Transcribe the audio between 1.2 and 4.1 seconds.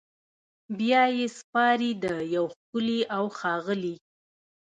سپاري د یو ښکلي اوښاغلي